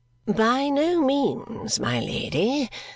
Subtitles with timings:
[0.25, 2.67] "By no means, my Lady.